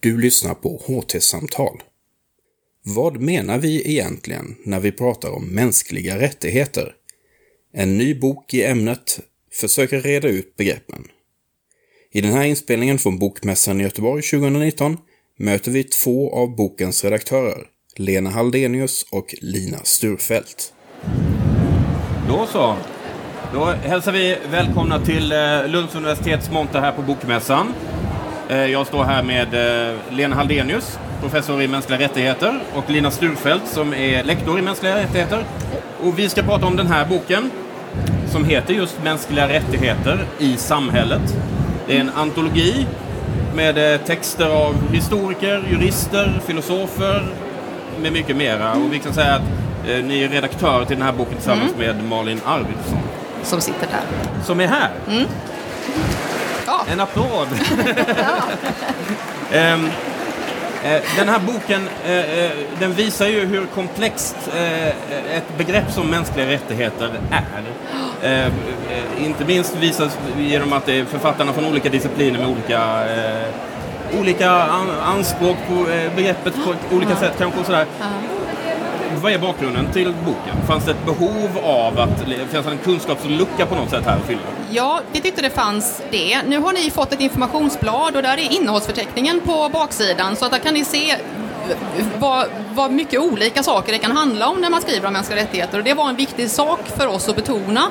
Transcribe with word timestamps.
Du 0.00 0.20
lyssnar 0.20 0.54
på 0.54 0.82
HT-samtal. 0.86 1.82
Vad 2.84 3.20
menar 3.20 3.58
vi 3.58 3.90
egentligen 3.90 4.56
när 4.64 4.80
vi 4.80 4.92
pratar 4.92 5.30
om 5.30 5.44
mänskliga 5.44 6.18
rättigheter? 6.18 6.92
En 7.72 7.98
ny 7.98 8.14
bok 8.14 8.54
i 8.54 8.64
ämnet 8.64 9.20
försöker 9.52 10.00
reda 10.00 10.28
ut 10.28 10.56
begreppen. 10.56 11.04
I 12.12 12.20
den 12.20 12.32
här 12.32 12.44
inspelningen 12.44 12.98
från 12.98 13.18
Bokmässan 13.18 13.80
i 13.80 13.84
Göteborg 13.84 14.22
2019 14.22 14.96
möter 15.38 15.70
vi 15.70 15.84
två 15.84 16.34
av 16.34 16.56
bokens 16.56 17.04
redaktörer, 17.04 17.66
Lena 17.96 18.30
Haldenius 18.30 19.06
och 19.10 19.34
Lina 19.40 19.78
Sturfelt. 19.84 20.72
Då 22.28 22.46
så. 22.46 22.76
Då 23.52 23.64
hälsar 23.64 24.12
vi 24.12 24.36
välkomna 24.50 25.04
till 25.04 25.32
eh, 25.32 25.68
Lunds 25.68 25.94
universitets 25.94 26.50
monter 26.50 26.80
här 26.80 26.92
på 26.92 27.02
Bokmässan. 27.02 27.74
Eh, 28.50 28.66
jag 28.66 28.86
står 28.86 29.04
här 29.04 29.22
med 29.22 29.54
eh, 29.54 29.94
Lena 30.10 30.36
Haldenius, 30.36 30.98
professor 31.20 31.62
i 31.62 31.68
mänskliga 31.68 31.98
rättigheter, 31.98 32.60
och 32.74 32.90
Lina 32.90 33.10
Sturfält 33.10 33.62
som 33.66 33.94
är 33.94 34.24
lektor 34.24 34.58
i 34.58 34.62
mänskliga 34.62 34.96
rättigheter. 34.96 35.44
Och 36.02 36.18
vi 36.18 36.28
ska 36.28 36.42
prata 36.42 36.66
om 36.66 36.76
den 36.76 36.86
här 36.86 37.06
boken 37.06 37.50
som 38.30 38.44
heter 38.44 38.74
just 38.74 39.02
Mänskliga 39.04 39.48
rättigheter 39.48 40.24
i 40.38 40.56
samhället. 40.56 41.36
Det 41.86 41.96
är 41.96 42.00
en 42.00 42.10
antologi 42.10 42.86
med 43.54 44.04
texter 44.04 44.46
av 44.46 44.92
historiker, 44.92 45.64
jurister, 45.70 46.40
filosofer 46.46 47.26
med 48.02 48.12
mycket 48.12 48.36
mera. 48.36 48.72
Och 48.72 48.92
vi 48.92 48.98
kan 48.98 49.12
säga 49.12 49.34
att 49.34 49.42
ni 50.04 50.22
är 50.22 50.28
redaktörer 50.28 50.84
till 50.84 50.96
den 50.96 51.06
här 51.06 51.12
boken 51.12 51.34
tillsammans 51.34 51.74
mm. 51.74 51.96
med 51.96 52.04
Malin 52.04 52.40
Arvidsson 52.44 52.98
som 53.42 53.60
sitter 53.60 53.86
där. 53.86 54.44
Som 54.44 54.60
är 54.60 54.66
här? 54.66 54.90
Mm. 55.08 55.24
Ja. 56.68 56.84
En 56.92 57.00
applåd! 57.00 57.48
um, 59.52 59.90
den 61.16 61.28
här 61.28 61.38
boken 61.38 61.82
uh, 61.82 62.50
den 62.80 62.92
visar 62.92 63.26
ju 63.26 63.46
hur 63.46 63.66
komplext 63.66 64.36
ett 65.32 65.58
begrepp 65.58 65.92
som 65.92 66.06
mänskliga 66.06 66.46
rättigheter 66.46 67.10
är. 67.30 67.62
Uh, 68.46 68.52
inte 69.24 69.44
minst 69.44 69.76
visas 69.76 70.18
genom 70.38 70.72
att 70.72 70.86
det 70.86 70.98
är 70.98 71.04
författarna 71.04 71.52
från 71.52 71.64
olika 71.64 71.88
discipliner 71.88 72.38
med 72.38 72.48
olika 72.48 73.04
olika 74.18 74.50
anspråk 75.02 75.56
på 75.68 75.86
begreppet 76.16 76.54
på 76.64 76.96
olika 76.96 77.16
sätt 77.16 77.32
kanske. 77.38 77.60
Och 77.60 77.66
sådär 77.66 77.86
vad 79.18 79.32
är 79.32 79.38
bakgrunden 79.38 79.92
till 79.92 80.14
boken? 80.24 80.66
Fanns 80.66 80.84
det 80.84 80.90
ett 80.90 81.04
behov 81.04 81.58
av 81.62 81.98
att, 81.98 82.20
fanns 82.52 82.66
det 82.66 82.70
en 82.70 82.78
kunskapslucka 82.78 83.66
på 83.66 83.74
något 83.74 83.90
sätt 83.90 84.04
här 84.04 84.16
att 84.16 84.26
fylla? 84.26 84.40
Ja, 84.70 85.00
vi 85.12 85.20
tyckte 85.20 85.42
det 85.42 85.50
fanns 85.50 86.02
det. 86.10 86.42
Nu 86.42 86.58
har 86.58 86.72
ni 86.72 86.90
fått 86.90 87.12
ett 87.12 87.20
informationsblad 87.20 88.16
och 88.16 88.22
där 88.22 88.38
är 88.38 88.52
innehållsförteckningen 88.52 89.40
på 89.40 89.68
baksidan 89.72 90.36
så 90.36 90.44
att 90.44 90.50
där 90.50 90.58
kan 90.58 90.74
ni 90.74 90.84
se 90.84 91.16
vad, 92.18 92.46
vad 92.74 92.92
mycket 92.92 93.20
olika 93.20 93.62
saker 93.62 93.92
det 93.92 93.98
kan 93.98 94.16
handla 94.16 94.48
om 94.48 94.60
när 94.60 94.70
man 94.70 94.80
skriver 94.80 95.06
om 95.06 95.12
mänskliga 95.12 95.40
rättigheter 95.40 95.78
och 95.78 95.84
det 95.84 95.94
var 95.94 96.08
en 96.08 96.16
viktig 96.16 96.50
sak 96.50 96.80
för 96.96 97.06
oss 97.06 97.28
att 97.28 97.36
betona. 97.36 97.90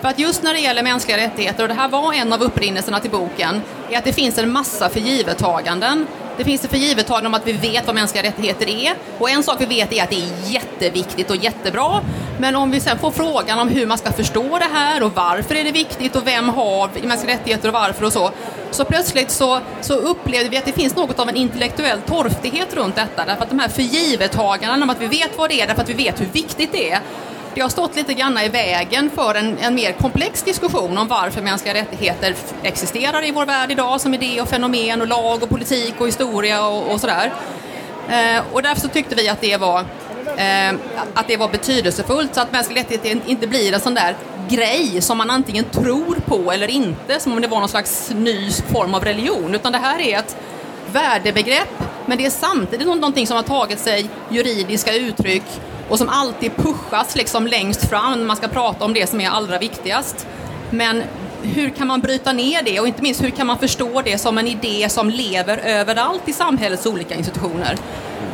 För 0.00 0.08
att 0.08 0.18
just 0.18 0.42
när 0.42 0.54
det 0.54 0.60
gäller 0.60 0.82
mänskliga 0.82 1.16
rättigheter, 1.16 1.62
och 1.62 1.68
det 1.68 1.74
här 1.74 1.88
var 1.88 2.12
en 2.12 2.32
av 2.32 2.42
upprinnelserna 2.42 3.00
till 3.00 3.10
boken, 3.10 3.62
är 3.90 3.98
att 3.98 4.04
det 4.04 4.12
finns 4.12 4.38
en 4.38 4.52
massa 4.52 4.88
förgivettaganden 4.88 6.06
det 6.36 6.44
finns 6.44 6.60
det 6.60 6.68
för 6.68 6.76
givettagande 6.76 7.28
om 7.28 7.34
att 7.34 7.46
vi 7.46 7.52
vet 7.52 7.86
vad 7.86 7.94
mänskliga 7.94 8.22
rättigheter 8.24 8.68
är. 8.68 8.94
Och 9.18 9.30
en 9.30 9.42
sak 9.42 9.56
vi 9.58 9.66
vet 9.66 9.92
är 9.92 10.02
att 10.02 10.10
det 10.10 10.16
är 10.16 10.52
jätteviktigt 10.52 11.30
och 11.30 11.36
jättebra. 11.36 12.00
Men 12.38 12.56
om 12.56 12.70
vi 12.70 12.80
sen 12.80 12.98
får 12.98 13.10
frågan 13.10 13.58
om 13.58 13.68
hur 13.68 13.86
man 13.86 13.98
ska 13.98 14.12
förstå 14.12 14.58
det 14.58 14.68
här 14.72 15.02
och 15.02 15.12
varför 15.14 15.54
är 15.54 15.64
det 15.64 15.72
viktigt 15.72 16.16
och 16.16 16.26
vem 16.26 16.48
har 16.48 16.90
mänskliga 17.06 17.34
rättigheter 17.34 17.68
och 17.68 17.74
varför 17.74 18.04
och 18.04 18.12
så. 18.12 18.30
Så 18.70 18.84
plötsligt 18.84 19.30
så, 19.30 19.60
så 19.80 19.94
upplevde 19.94 20.48
vi 20.48 20.56
att 20.56 20.64
det 20.64 20.72
finns 20.72 20.96
något 20.96 21.18
av 21.18 21.28
en 21.28 21.36
intellektuell 21.36 22.00
torftighet 22.00 22.74
runt 22.74 22.96
detta. 22.96 23.24
Därför 23.24 23.42
att 23.42 23.50
de 23.50 23.58
här 23.58 23.68
förgivettagandena 23.68 24.82
om 24.84 24.90
att 24.90 25.00
vi 25.00 25.06
vet 25.06 25.38
vad 25.38 25.50
det 25.50 25.60
är, 25.60 25.66
därför 25.66 25.82
att 25.82 25.88
vi 25.88 25.94
vet 25.94 26.20
hur 26.20 26.26
viktigt 26.26 26.72
det 26.72 26.90
är 26.90 27.00
det 27.54 27.60
har 27.60 27.68
stått 27.68 27.96
lite 27.96 28.14
grann 28.14 28.38
i 28.38 28.48
vägen 28.48 29.10
för 29.14 29.34
en, 29.34 29.58
en, 29.58 29.74
mer 29.74 29.92
komplex 29.92 30.42
diskussion 30.42 30.98
om 30.98 31.08
varför 31.08 31.42
mänskliga 31.42 31.74
rättigheter 31.74 32.34
existerar 32.62 33.24
i 33.28 33.30
vår 33.30 33.46
värld 33.46 33.70
idag 33.70 34.00
som 34.00 34.14
idé 34.14 34.40
och 34.40 34.48
fenomen 34.48 35.00
och 35.00 35.06
lag 35.06 35.42
och 35.42 35.48
politik 35.48 35.94
och 35.98 36.06
historia 36.06 36.66
och, 36.66 36.92
och 36.92 37.00
sådär. 37.00 37.32
Eh, 38.08 38.42
och 38.52 38.62
därför 38.62 38.80
så 38.80 38.88
tyckte 38.88 39.14
vi 39.14 39.28
att 39.28 39.40
det 39.40 39.56
var 39.56 39.80
eh, 40.36 40.74
att 41.14 41.28
det 41.28 41.36
var 41.36 41.48
betydelsefullt 41.48 42.34
så 42.34 42.40
att 42.40 42.52
mänskliga 42.52 42.82
rättigheter 42.82 43.30
inte 43.30 43.46
blir 43.46 43.74
en 43.74 43.80
sån 43.80 43.94
där 43.94 44.16
grej 44.48 45.00
som 45.00 45.18
man 45.18 45.30
antingen 45.30 45.64
tror 45.64 46.16
på 46.26 46.52
eller 46.52 46.70
inte, 46.70 47.20
som 47.20 47.32
om 47.32 47.40
det 47.40 47.48
var 47.48 47.60
någon 47.60 47.68
slags 47.68 48.10
ny 48.14 48.50
form 48.50 48.94
av 48.94 49.04
religion, 49.04 49.54
utan 49.54 49.72
det 49.72 49.78
här 49.78 50.00
är 50.00 50.18
ett 50.18 50.36
värdebegrepp, 50.92 51.84
men 52.06 52.18
det 52.18 52.26
är 52.26 52.30
samtidigt 52.30 52.86
någonting 52.86 53.26
som 53.26 53.36
har 53.36 53.42
tagit 53.42 53.78
sig 53.78 54.08
juridiska 54.28 54.94
uttryck 54.94 55.44
och 55.88 55.98
som 55.98 56.08
alltid 56.08 56.56
pushas 56.56 57.16
liksom 57.16 57.46
längst 57.46 57.88
fram 57.88 58.18
när 58.18 58.26
man 58.26 58.36
ska 58.36 58.48
prata 58.48 58.84
om 58.84 58.94
det 58.94 59.06
som 59.06 59.20
är 59.20 59.28
allra 59.28 59.58
viktigast. 59.58 60.26
Men 60.70 61.02
hur 61.42 61.70
kan 61.70 61.86
man 61.86 62.00
bryta 62.00 62.32
ner 62.32 62.62
det 62.62 62.80
och 62.80 62.86
inte 62.86 63.02
minst 63.02 63.22
hur 63.22 63.30
kan 63.30 63.46
man 63.46 63.58
förstå 63.58 64.02
det 64.04 64.18
som 64.18 64.38
en 64.38 64.46
idé 64.46 64.88
som 64.88 65.10
lever 65.10 65.58
överallt 65.58 66.28
i 66.28 66.32
samhällets 66.32 66.86
olika 66.86 67.14
institutioner? 67.14 67.76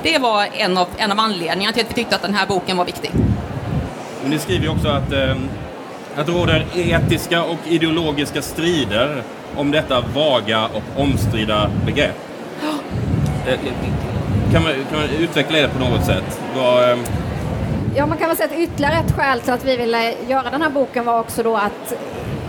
Det 0.03 0.19
var 0.19 0.49
en 0.57 0.79
av, 0.79 0.89
en 0.97 1.13
av 1.13 1.21
anledningarna 1.21 1.73
till 1.73 1.83
att 1.83 1.91
vi 1.91 1.95
tyckte 1.95 2.17
att 2.17 2.23
den 2.23 2.35
här 2.35 2.47
boken 2.47 2.77
var 2.77 2.85
viktig. 2.85 3.11
Men 4.23 4.31
ni 4.31 4.39
skriver 4.39 4.65
ju 4.65 4.71
också 4.71 4.89
att, 4.89 5.13
eh, 5.13 5.37
att 6.17 6.27
det 6.27 6.33
råder 6.33 6.67
etiska 6.75 7.43
och 7.43 7.59
ideologiska 7.69 8.43
strider 8.43 9.23
om 9.57 9.71
detta 9.71 10.01
vaga 10.15 10.67
och 10.67 11.03
omstridda 11.03 11.71
begrepp. 11.87 12.17
Oh. 12.63 12.75
Kan, 14.53 14.63
man, 14.63 14.73
kan 14.91 14.99
man 14.99 15.09
utveckla 15.21 15.59
det 15.59 15.69
på 15.69 15.79
något 15.79 16.07
sätt? 16.07 16.41
Vad, 16.57 16.91
eh, 16.91 16.99
Ja, 17.97 18.07
man 18.07 18.19
kan 18.19 18.29
väl 18.29 18.37
säga 18.37 18.49
att 18.49 18.59
ytterligare 18.59 18.95
ett 18.95 19.17
skäl 19.17 19.41
till 19.41 19.53
att 19.53 19.65
vi 19.65 19.77
ville 19.77 20.15
göra 20.29 20.51
den 20.51 20.63
här 20.63 20.71
boken 20.71 21.05
var 21.05 21.21
också 21.21 21.43
då 21.43 21.57
att 21.57 21.95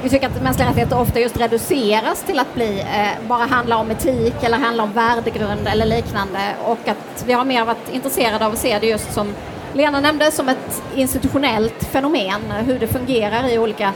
vi 0.03 0.09
tycker 0.09 0.27
att 0.27 0.43
mänskliga 0.43 0.69
rättigheter 0.69 0.99
ofta 0.99 1.19
just 1.19 1.37
reduceras 1.37 2.23
till 2.23 2.39
att 2.39 2.55
bli, 2.55 2.79
eh, 2.79 3.27
bara 3.27 3.45
handla 3.45 3.77
om 3.77 3.91
etik 3.91 4.43
eller 4.43 4.57
handla 4.57 4.83
om 4.83 4.93
värdegrund 4.93 5.67
eller 5.67 5.85
liknande 5.85 6.55
och 6.65 6.87
att 6.87 7.23
vi 7.27 7.33
har 7.33 7.45
mer 7.45 7.65
varit 7.65 7.89
intresserade 7.91 8.45
av 8.45 8.53
att 8.53 8.59
se 8.59 8.79
det 8.79 8.87
just 8.87 9.13
som 9.13 9.33
Lena 9.73 9.99
nämnde 9.99 10.31
som 10.31 10.49
ett 10.49 10.81
institutionellt 10.95 11.83
fenomen, 11.83 12.41
hur 12.65 12.79
det 12.79 12.87
fungerar 12.87 13.49
i 13.49 13.59
olika 13.59 13.93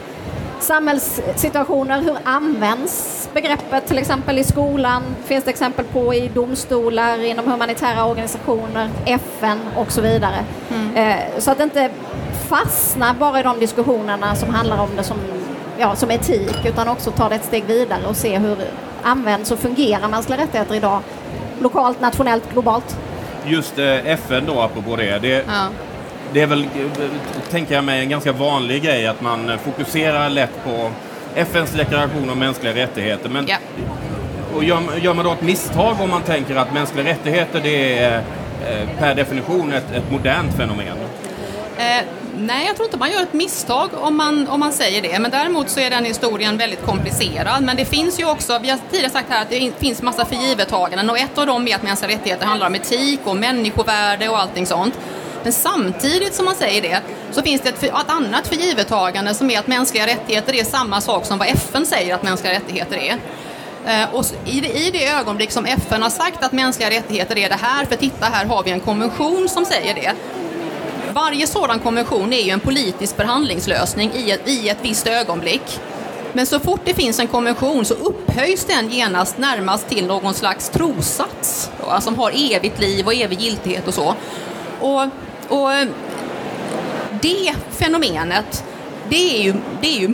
samhällssituationer. 0.60 2.02
Hur 2.02 2.18
används 2.24 3.23
begreppet 3.34 3.88
till 3.88 3.98
exempel 3.98 4.40
i 4.40 4.44
skolan? 4.44 5.04
Finns 5.26 5.44
det 5.44 5.50
exempel 5.50 5.86
på 5.86 6.14
i 6.14 6.28
domstolar, 6.28 7.24
inom 7.24 7.52
humanitära 7.52 8.06
organisationer, 8.06 8.90
FN 9.06 9.60
och 9.76 9.92
så 9.92 10.02
vidare. 10.02 10.46
Mm. 10.72 10.96
Eh, 10.96 11.40
så 11.40 11.52
att 11.52 11.58
det 11.58 11.64
inte 11.64 11.90
fastnar 12.48 13.14
bara 13.14 13.40
i 13.40 13.44
de 13.44 13.60
diskussionerna 13.60 14.36
som 14.36 14.50
handlar 14.50 14.82
om 14.82 14.90
det 14.96 15.04
som, 15.04 15.18
ja, 15.78 15.96
som 15.96 16.12
etik 16.12 16.66
utan 16.66 16.88
också 16.88 17.12
ta 17.12 17.30
det 17.30 17.36
ett 17.36 17.46
steg 17.46 17.66
vidare 17.66 18.08
och 18.08 18.16
se 18.16 18.38
hur 18.38 18.58
används 19.04 19.52
och 19.52 19.60
fungerar 19.60 20.08
mänskliga 20.08 20.40
rättigheter 20.40 20.76
idag 20.76 21.00
lokalt, 21.60 22.02
nationellt, 22.02 22.52
globalt. 22.54 22.98
Just 23.46 23.80
eh, 23.80 24.08
FN 24.08 24.46
då, 24.46 24.62
apropå 24.62 24.96
det. 24.96 25.20
det 25.20 25.46
ja 25.48 25.68
det 26.34 26.42
är 26.42 26.48
väl, 26.48 26.68
tänker 27.50 27.76
jag 27.76 27.84
mig, 27.84 28.00
en 28.00 28.10
ganska 28.10 28.32
vanlig 28.32 28.84
grej 28.84 29.08
att 29.08 29.22
man 29.22 29.60
fokuserar 29.64 30.30
lätt 30.30 30.64
på 30.66 30.92
FNs 31.36 31.72
deklaration 31.72 32.30
om 32.30 32.40
mänskliga 32.40 32.74
rättigheter. 32.74 33.30
Men, 33.30 33.46
ja. 33.48 33.58
och 34.56 34.64
gör, 34.64 34.82
gör, 35.02 35.14
man 35.14 35.26
då 35.26 35.32
ett 35.32 35.42
misstag 35.42 36.02
om 36.02 36.10
man 36.10 36.22
tänker 36.22 36.56
att 36.56 36.74
mänskliga 36.74 37.06
rättigheter 37.06 37.62
det 37.64 37.98
är 37.98 38.18
eh, 38.68 38.90
per 39.00 39.16
definition 39.16 39.74
ett, 39.74 39.92
ett 39.96 40.12
modernt 40.12 40.58
fenomen? 40.58 40.98
Eh, 41.78 42.06
nej, 42.38 42.66
jag 42.68 42.76
tror 42.76 42.86
inte 42.86 42.98
man 42.98 43.12
gör 43.12 43.22
ett 43.22 43.34
misstag 43.34 43.90
om 43.94 44.18
man, 44.18 44.48
om 44.48 44.60
man 44.60 44.74
säger 44.74 45.02
det. 45.02 45.20
Men 45.20 45.32
däremot 45.32 45.70
så 45.70 45.80
är 45.80 45.90
den 45.90 46.06
historien 46.06 46.58
väldigt 46.58 46.86
komplicerad. 46.86 47.64
Men 47.64 47.78
det 47.78 47.86
finns 47.86 48.20
ju 48.20 48.30
också, 48.30 48.60
vi 48.60 48.70
har 48.70 48.80
tidigare 48.92 49.12
sagt 49.12 49.30
här 49.30 49.42
att 49.42 49.50
det 49.50 49.72
finns 49.80 50.02
massa 50.02 50.26
förgivettaganden 50.26 51.10
och 51.10 51.18
ett 51.18 51.38
av 51.38 51.48
dem 51.48 51.68
är 51.68 51.76
att 51.76 51.84
mänskliga 51.84 52.18
rättigheter 52.18 52.46
handlar 52.46 52.68
om 52.68 52.76
etik 52.76 53.20
och 53.24 53.36
människovärde 53.36 54.30
och 54.30 54.40
allting 54.40 54.66
sånt. 54.66 55.00
Men 55.44 55.54
samtidigt 55.54 56.34
som 56.34 56.46
man 56.46 56.56
säger 56.56 56.82
det 56.82 57.02
så 57.34 57.42
finns 57.42 57.62
det 57.62 57.70
ett, 57.70 57.84
ett 57.84 57.94
annat 58.08 58.48
förgivettagande 58.48 59.34
som 59.34 59.50
är 59.50 59.60
att 59.60 59.68
mänskliga 59.68 60.08
rättigheter 60.08 60.56
är 60.56 60.64
samma 60.64 61.02
sak 61.02 61.26
som 61.26 61.38
vad 61.38 61.48
FN 61.48 61.86
säger 61.86 62.16
att 62.16 62.24
mänskliga 62.24 62.54
rättigheter 62.54 62.98
är. 62.98 63.18
Eh, 63.86 64.16
och 64.16 64.26
i 64.46 64.60
det, 64.60 64.68
I 64.68 64.92
det 64.92 65.08
ögonblick 65.08 65.52
som 65.52 65.66
FN 65.66 66.02
har 66.02 66.10
sagt 66.10 66.44
att 66.44 66.52
mänskliga 66.52 66.90
rättigheter 66.90 67.38
är 67.38 67.50
det 67.50 67.60
här, 67.62 67.86
för 67.86 67.96
titta 67.96 68.26
här 68.26 68.46
har 68.46 68.64
vi 68.64 68.72
en 68.72 68.80
konvention 68.80 69.50
som 69.50 69.66
säger 69.66 69.94
det. 69.96 70.14
Varje 71.14 71.48
sådan 71.48 71.80
konvention 71.80 72.34
är 72.34 72.42
ju 72.42 72.50
en 72.50 72.60
politisk 72.60 73.16
förhandlingslösning 73.16 74.12
i 74.16 74.32
ett, 74.32 74.50
i 74.50 74.70
ett 74.70 74.78
visst 74.82 75.08
ögonblick. 75.08 75.80
Men 76.34 76.46
så 76.46 76.60
fort 76.60 76.82
det 76.86 76.94
finns 76.94 77.20
en 77.20 77.28
konvention 77.28 77.86
så 77.86 77.94
upphöjs 77.94 78.66
den 78.66 78.90
genast 78.90 79.38
närmast 79.38 79.90
till 79.90 80.06
någon 80.06 80.34
slags 80.34 80.70
trossats 80.70 81.70
som 82.02 82.16
har 82.16 82.32
evigt 82.56 82.80
liv 82.80 83.06
och 83.06 83.14
evig 83.14 83.40
giltighet 83.42 83.88
och 83.88 83.94
så. 83.94 84.16
Och, 84.80 85.04
och 85.48 85.70
det 87.24 87.54
fenomenet, 87.70 88.64
det 89.10 89.38
är, 89.38 89.44
ju, 89.44 89.54
det, 89.82 89.88
är 89.88 90.00
ju, 90.00 90.08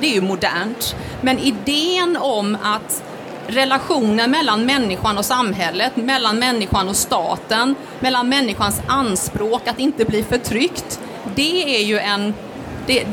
det 0.00 0.06
är 0.06 0.14
ju 0.14 0.20
modernt. 0.20 0.96
Men 1.20 1.38
idén 1.38 2.16
om 2.16 2.58
att 2.62 3.02
relationen 3.46 4.30
mellan 4.30 4.66
människan 4.66 5.18
och 5.18 5.24
samhället, 5.24 5.96
mellan 5.96 6.38
människan 6.38 6.88
och 6.88 6.96
staten, 6.96 7.74
mellan 8.00 8.28
människans 8.28 8.80
anspråk 8.86 9.68
att 9.68 9.78
inte 9.78 10.04
bli 10.04 10.22
förtryckt. 10.22 11.00
Det 11.34 11.76
är 11.76 11.84
ju 11.84 11.98
en... 11.98 12.34
Det, 12.86 13.06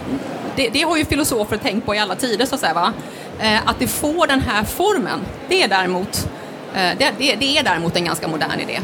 det, 0.56 0.70
det 0.70 0.82
har 0.82 0.98
ju 0.98 1.06
filosofer 1.06 1.58
tänkt 1.58 1.86
på 1.86 1.96
i 1.96 2.00
alla 2.00 2.16
tider, 2.16 2.46
så 2.46 2.56
att 2.56 2.62
säga. 2.62 2.74
Va? 2.74 2.94
Eh, 3.40 3.68
att 3.68 3.80
det 3.80 3.88
får 3.88 4.28
den 4.28 4.42
här 4.42 4.64
formen, 4.64 5.20
det 5.50 5.64
är 5.64 5.68
däremot, 5.68 6.30
eh, 6.76 6.98
det, 6.98 7.12
det, 7.18 7.36
det 7.36 7.58
är 7.58 7.64
däremot 7.64 7.96
en 7.96 8.06
ganska 8.06 8.28
modern 8.28 8.60
idé. 8.60 8.80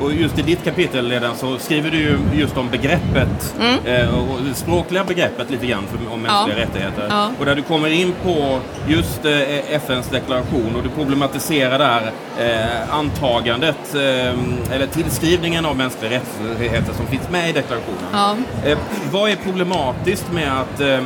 Och 0.00 0.12
just 0.12 0.38
i 0.38 0.42
ditt 0.42 0.64
kapitel 0.64 1.10
redan 1.10 1.36
så 1.36 1.58
skriver 1.58 1.90
du 1.90 1.96
ju 1.98 2.18
just 2.34 2.56
om 2.56 2.68
begreppet, 2.70 3.54
Mm. 3.60 3.86
eh, 4.02 4.18
och 4.18 4.42
det 4.48 4.54
språkliga 4.54 5.04
begreppet 5.04 5.50
lite 5.50 5.66
grann 5.66 5.84
för, 5.86 6.12
om 6.14 6.22
mänskliga 6.22 6.58
Ja. 6.58 6.64
rättigheter. 6.64 7.06
Ja. 7.10 7.30
Och 7.38 7.46
där 7.46 7.54
du 7.54 7.62
kommer 7.62 7.88
in 7.88 8.12
på 8.24 8.58
just 8.88 9.24
eh, 9.24 9.74
FNs 9.74 10.08
deklaration 10.08 10.76
och 10.76 10.82
du 10.82 10.88
problematiserar 10.88 11.78
där 11.78 12.10
eh, 12.40 12.94
antagandet, 12.94 13.94
eh, 13.94 14.72
eller 14.74 14.86
tillskrivningen 14.92 15.66
av 15.66 15.76
mänskliga 15.76 16.10
rättigheter 16.10 16.92
som 16.92 17.06
finns 17.06 17.30
med 17.30 17.48
i 17.48 17.52
deklarationen. 17.52 17.98
Ja. 18.12 18.36
Eh, 18.64 18.78
vad 19.12 19.30
är 19.30 19.36
problematiskt 19.36 20.32
med 20.32 20.48
att 20.60 20.80
eh, 20.80 21.00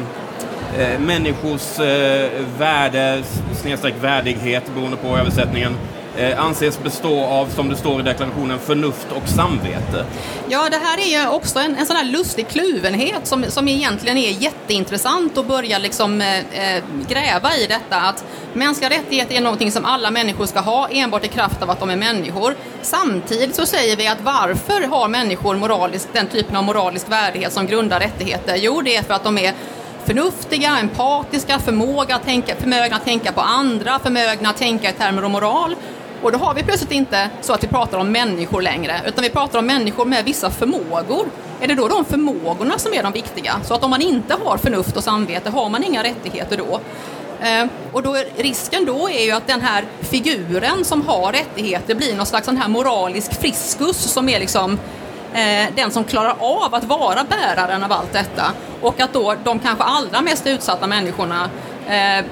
människors 0.99 1.79
eh, 1.81 2.29
värde, 2.59 3.23
snedstreck 3.55 3.95
värdighet, 4.01 4.63
beroende 4.75 4.97
på 4.97 5.17
översättningen, 5.19 5.73
Eh, 6.17 6.45
anses 6.45 6.83
bestå 6.83 7.25
av, 7.25 7.47
som 7.47 7.69
det 7.69 7.77
står 7.77 8.01
i 8.01 8.03
deklarationen, 8.03 8.59
förnuft 8.59 9.07
och 9.17 9.29
samvete. 9.29 10.05
Ja, 10.49 10.69
det 10.71 10.77
här 10.77 10.99
är 10.99 11.23
ju 11.23 11.29
också 11.29 11.59
en, 11.59 11.77
en 11.77 11.87
sån 11.87 11.97
här 11.97 12.05
lustig 12.05 12.49
kluvenhet 12.49 13.27
som, 13.27 13.45
som 13.49 13.69
egentligen 13.69 14.19
är 14.19 14.31
jätteintressant 14.31 15.39
att 15.39 15.47
börja 15.47 15.79
liksom, 15.79 16.21
eh, 16.21 16.39
eh, 16.39 16.83
gräva 17.09 17.57
i 17.57 17.67
detta. 17.67 17.97
Att 17.97 18.25
mänskliga 18.53 18.91
rättigheter 18.91 19.35
är 19.35 19.41
någonting 19.41 19.73
som 19.73 19.85
alla 19.85 20.11
människor 20.11 20.47
ska 20.47 20.61
ha 20.61 20.89
enbart 20.89 21.25
i 21.25 21.29
kraft 21.29 21.63
av 21.63 21.71
att 21.71 21.81
de 21.81 21.91
är 21.91 21.97
människor. 21.97 22.55
Samtidigt 22.83 23.55
så 23.55 23.67
säger 23.67 23.97
vi 23.97 24.07
att 24.07 24.21
varför 24.21 24.89
har 24.89 25.09
människor 25.09 25.57
moralisk, 25.57 26.09
den 26.13 26.27
typen 26.27 26.57
av 26.57 26.65
moralisk 26.65 27.09
värdighet 27.09 27.53
som 27.53 27.67
grundar 27.67 28.01
rättigheter? 28.01 28.57
Jo, 28.57 28.83
det 28.83 28.97
är 28.97 29.03
för 29.03 29.15
att 29.15 29.25
de 29.25 29.39
är 29.39 29.55
förnuftiga, 30.05 30.79
empatiska, 30.79 31.59
förmåga 31.59 32.17
att 32.17 32.25
tänka, 32.25 32.57
förmögna 32.57 32.97
att 32.97 33.05
tänka 33.05 33.33
på 33.33 33.41
andra, 33.41 33.99
förmögna 33.99 34.51
att 34.51 34.57
tänka 34.57 34.91
i 34.91 34.93
termer 34.93 35.23
av 35.23 35.31
moral. 35.31 35.77
Och 36.23 36.33
då 36.33 36.39
har 36.39 36.55
vi 36.55 36.63
plötsligt 36.63 36.93
inte 36.93 37.31
så 37.41 37.53
att 37.53 37.65
vi 37.65 37.69
pratar 37.69 37.99
om 37.99 38.13
människor 38.13 38.63
längre, 38.63 39.01
utan 39.07 39.23
vi 39.23 39.31
pratar 39.31 39.59
om 39.59 39.67
människor 39.67 40.05
med 40.05 40.25
vissa 40.25 40.51
förmågor. 40.51 41.27
Är 41.61 41.69
det 41.69 41.75
då 41.75 41.89
de 41.89 42.05
förmågorna 42.05 42.79
som 42.79 42.95
är 42.95 43.03
de 43.03 43.13
viktiga? 43.13 43.61
Så 43.65 43.75
att 43.75 43.85
om 43.85 43.91
man 43.91 44.03
inte 44.03 44.37
har 44.45 44.57
förnuft 44.57 44.97
och 44.97 45.05
samvete, 45.05 45.51
har 45.51 45.69
man 45.69 45.85
inga 45.85 46.03
rättigheter 46.03 46.57
då? 46.57 46.81
Eh, 47.47 47.67
och 47.93 48.03
då 48.03 48.17
risken 48.37 48.85
då 48.85 49.09
är 49.09 49.25
ju 49.25 49.31
att 49.31 49.47
den 49.47 49.61
här 49.61 49.85
figuren 50.01 50.85
som 50.85 51.09
har 51.09 51.33
rättigheter 51.33 51.95
blir 51.95 52.17
någon 52.17 52.27
slags 52.27 52.47
sån 52.47 52.57
här 52.57 52.69
moralisk 52.69 53.41
friskus 53.41 53.97
som 53.97 54.29
är 54.29 54.41
liksom 54.41 54.73
eh, 55.35 55.75
den 55.77 55.91
som 55.91 56.05
klarar 56.05 56.35
av 56.39 56.75
att 56.75 56.85
vara 56.85 57.25
bäraren 57.25 57.83
av 57.83 57.93
allt 57.93 58.13
detta. 58.13 58.53
Och 58.81 59.01
att 59.01 59.13
då 59.13 59.35
de 59.45 59.59
kanske 59.59 59.85
allra 59.85 60.21
mest 60.21 60.47
utsatta 60.47 60.87
människorna 60.87 61.51
eh, 61.89 62.25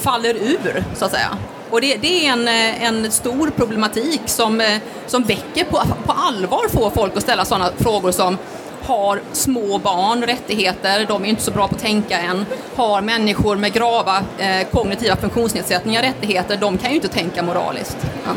faller 0.00 0.34
ur, 0.34 0.84
så 0.94 1.04
att 1.04 1.10
säga. 1.10 1.38
Och 1.70 1.80
det, 1.80 1.96
det 1.96 2.26
är 2.26 2.32
en, 2.32 2.48
eh, 2.48 2.84
en 2.84 3.10
stor 3.10 3.50
problematik 3.56 4.20
som, 4.26 4.60
eh, 4.60 4.66
som 5.06 5.22
väcker 5.22 5.64
på, 5.64 5.82
på 6.06 6.12
allvar 6.12 6.68
får 6.68 6.90
folk 6.90 7.16
att 7.16 7.22
ställa 7.22 7.44
sådana 7.44 7.70
frågor 7.78 8.10
som 8.10 8.38
har 8.82 9.20
små 9.32 9.78
barn 9.78 10.22
rättigheter, 10.22 11.06
de 11.08 11.24
är 11.24 11.28
inte 11.28 11.42
så 11.42 11.50
bra 11.50 11.68
på 11.68 11.74
att 11.74 11.80
tänka 11.80 12.18
än. 12.18 12.46
Har 12.76 13.00
människor 13.02 13.56
med 13.56 13.72
grava 13.72 14.16
eh, 14.38 14.68
kognitiva 14.72 15.16
funktionsnedsättningar 15.16 16.02
rättigheter, 16.02 16.56
de 16.56 16.78
kan 16.78 16.90
ju 16.90 16.96
inte 16.96 17.08
tänka 17.08 17.42
moraliskt. 17.42 17.96
Ja. 18.24 18.30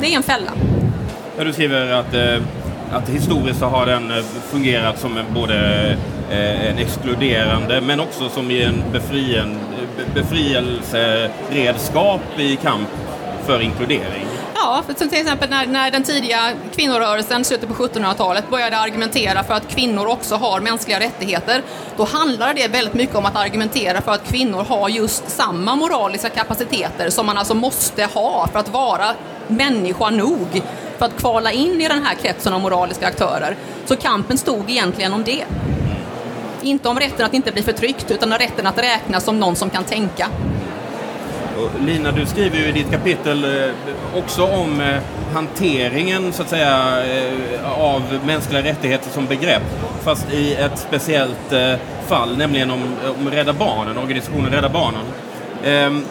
Det 0.00 0.12
är 0.12 0.16
en 0.16 0.22
fälla. 0.22 0.50
Ja, 1.38 1.44
du 1.44 1.52
skriver 1.52 1.92
att, 1.92 2.14
eh, 2.14 2.42
att 2.92 3.08
historiskt 3.08 3.58
så 3.58 3.66
har 3.66 3.86
den 3.86 4.10
eh, 4.10 4.24
fungerat 4.50 5.00
som 5.00 5.16
en, 5.16 5.24
både 5.34 5.56
eh, 6.30 6.70
en 6.70 6.78
exkluderande 6.78 7.80
men 7.80 8.00
också 8.00 8.28
som 8.28 8.50
i 8.50 8.62
en 8.62 8.82
befriande 8.92 9.60
befrielseredskap 10.14 12.20
i 12.38 12.56
kamp 12.56 12.88
för 13.46 13.60
inkludering. 13.60 14.26
Ja, 14.54 14.82
för 14.86 14.94
till 14.94 15.20
exempel 15.20 15.50
när, 15.50 15.66
när 15.66 15.90
den 15.90 16.02
tidiga 16.02 16.52
kvinnorörelsen, 16.74 17.44
slutet 17.44 17.68
på 17.68 17.74
1700-talet, 17.74 18.50
började 18.50 18.76
argumentera 18.76 19.44
för 19.44 19.54
att 19.54 19.68
kvinnor 19.68 20.06
också 20.06 20.34
har 20.34 20.60
mänskliga 20.60 21.00
rättigheter, 21.00 21.62
då 21.96 22.04
handlade 22.04 22.52
det 22.52 22.68
väldigt 22.68 22.94
mycket 22.94 23.16
om 23.16 23.26
att 23.26 23.36
argumentera 23.36 24.00
för 24.00 24.12
att 24.12 24.28
kvinnor 24.28 24.64
har 24.64 24.88
just 24.88 25.30
samma 25.30 25.76
moraliska 25.76 26.28
kapaciteter 26.28 27.10
som 27.10 27.26
man 27.26 27.38
alltså 27.38 27.54
måste 27.54 28.04
ha 28.04 28.48
för 28.52 28.58
att 28.58 28.68
vara 28.68 29.14
människa 29.48 30.10
nog, 30.10 30.62
för 30.98 31.06
att 31.06 31.16
kvala 31.16 31.52
in 31.52 31.80
i 31.80 31.88
den 31.88 32.02
här 32.02 32.14
kretsen 32.14 32.52
av 32.52 32.60
moraliska 32.60 33.06
aktörer. 33.06 33.56
Så 33.86 33.96
kampen 33.96 34.38
stod 34.38 34.70
egentligen 34.70 35.12
om 35.12 35.24
det. 35.24 35.44
Inte 36.62 36.88
om 36.88 36.98
rätten 36.98 37.26
att 37.26 37.34
inte 37.34 37.52
bli 37.52 37.62
förtryckt, 37.62 38.10
utan 38.10 38.32
om 38.32 38.38
rätten 38.38 38.66
att 38.66 38.78
räknas 38.78 39.24
som 39.24 39.40
någon 39.40 39.56
som 39.56 39.70
kan 39.70 39.84
tänka. 39.84 40.26
Lina, 41.80 42.12
du 42.12 42.26
skriver 42.26 42.56
ju 42.56 42.68
i 42.68 42.72
ditt 42.72 42.90
kapitel 42.90 43.44
eh, 43.44 43.70
också 44.18 44.44
om 44.44 44.80
eh, 44.80 44.96
hanteringen 45.34 46.32
så 46.32 46.42
att 46.42 46.48
säga 46.48 47.04
eh, 47.04 47.80
av 47.80 48.02
mänskliga 48.26 48.62
rättigheter 48.62 49.10
som 49.10 49.26
begrepp. 49.26 49.62
Fast 50.04 50.32
i 50.32 50.54
ett 50.54 50.78
speciellt 50.78 51.52
fall, 52.06 52.36
nämligen 52.36 52.70
om, 52.70 52.82
om 53.18 53.30
Rädda 53.30 53.52
Barnen, 53.52 53.98
organisationen 53.98 54.50
Rädda 54.50 54.68
Barnen. 54.68 55.04
Eh, 55.64 56.02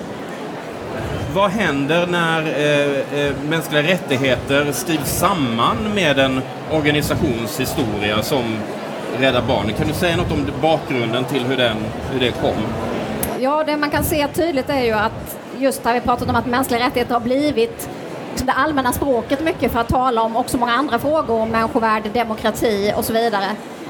vad 1.34 1.52
händer 1.52 2.08
när 2.08 2.42
eh, 2.42 3.26
eh, 3.26 3.34
mänskliga 3.50 3.84
rättigheter 3.84 4.72
skrivs 4.72 5.18
samman 5.18 5.78
med 5.96 6.20
en 6.20 6.42
organisations 6.72 7.60
historia 7.60 8.24
som 8.24 8.44
Rädda 9.18 9.42
Barnen? 9.42 9.74
Kan 9.74 9.88
du 9.88 9.94
säga 9.94 10.18
något 10.18 10.32
om 10.32 10.46
bakgrunden 10.62 11.26
till 11.26 11.44
hur, 11.44 11.58
den, 11.58 11.78
hur 12.12 12.20
det 12.20 12.32
kom? 12.32 12.56
Ja, 13.40 13.64
det 13.64 13.78
man 13.78 13.90
kan 13.90 14.04
se 14.04 14.28
tydligt 14.28 14.70
är 14.70 14.84
ju 14.84 14.92
att 14.92 15.38
just 15.58 15.84
när 15.84 15.94
vi 15.94 16.02
pratat 16.02 16.30
om 16.30 16.36
att 16.36 16.46
mänskliga 16.46 16.86
rättigheter 16.86 17.14
har 17.14 17.22
blivit 17.22 17.90
det 18.46 18.52
allmänna 18.52 18.94
språket 18.94 19.44
mycket 19.44 19.72
för 19.72 19.80
att 19.80 19.88
tala 19.88 20.22
om 20.22 20.36
också 20.36 20.58
många 20.58 20.74
andra 20.74 21.00
frågor 21.00 21.42
om 21.42 21.50
människovärde, 21.50 22.10
demokrati 22.10 22.94
och 22.98 23.06
så 23.06 23.14
vidare. 23.14 23.46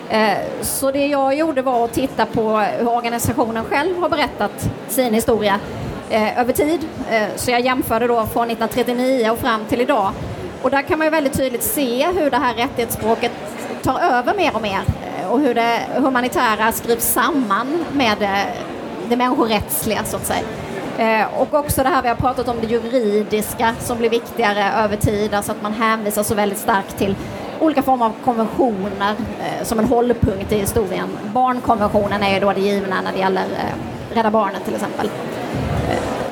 Eh, 0.09 0.37
så 0.61 0.91
det 0.91 1.07
jag 1.07 1.35
gjorde 1.35 1.61
var 1.61 1.85
att 1.85 1.93
titta 1.93 2.25
på 2.25 2.57
hur 2.57 2.87
organisationen 2.87 3.65
själv 3.65 3.97
har 3.97 4.09
berättat 4.09 4.69
sin 4.87 5.13
historia 5.13 5.59
eh, 6.09 6.39
över 6.39 6.53
tid. 6.53 6.79
Eh, 7.11 7.27
så 7.35 7.51
jag 7.51 7.61
jämförde 7.61 8.07
då 8.07 8.15
från 8.15 8.49
1939 8.49 9.29
och 9.29 9.39
fram 9.39 9.65
till 9.65 9.81
idag. 9.81 10.11
Och 10.61 10.71
där 10.71 10.81
kan 10.81 10.97
man 10.97 11.07
ju 11.07 11.11
väldigt 11.11 11.37
tydligt 11.37 11.63
se 11.63 12.07
hur 12.07 12.31
det 12.31 12.37
här 12.37 12.53
rättighetsspråket 12.53 13.31
tar 13.83 13.99
över 13.99 14.33
mer 14.35 14.55
och 14.55 14.61
mer 14.61 14.81
och 15.29 15.39
hur 15.39 15.53
det 15.53 15.79
humanitära 15.95 16.71
skrivs 16.71 17.03
samman 17.03 17.85
med 17.93 18.21
eh, 18.21 18.45
det 19.09 19.15
människorättsliga 19.15 20.03
så 20.03 20.17
att 20.17 20.25
säga. 20.25 20.43
Eh, 20.97 21.39
och 21.39 21.53
också 21.53 21.83
det 21.83 21.89
här 21.89 22.01
vi 22.01 22.07
har 22.07 22.15
pratat 22.15 22.47
om 22.47 22.55
det 22.61 22.67
juridiska 22.67 23.75
som 23.79 23.97
blir 23.97 24.09
viktigare 24.09 24.83
över 24.83 24.95
tid, 24.95 25.33
alltså 25.33 25.51
att 25.51 25.61
man 25.61 25.73
hänvisar 25.73 26.23
så 26.23 26.35
väldigt 26.35 26.59
starkt 26.59 26.97
till 26.97 27.15
olika 27.59 27.81
former 27.81 28.05
av 28.05 28.13
konventioner 28.25 29.15
eh, 29.39 29.63
som 29.63 29.79
en 29.79 29.85
hållpunkt 29.85 30.51
i 30.51 30.57
historien. 30.57 31.09
Barnkonventionen 31.33 32.23
är 32.23 32.33
ju 32.33 32.39
då 32.39 32.53
det 32.53 32.61
givna 32.61 33.01
när 33.01 33.11
det 33.11 33.19
gäller 33.19 33.41
eh, 33.43 34.15
Rädda 34.15 34.31
Barnen 34.31 34.61
till 34.65 34.75
exempel. 34.75 35.09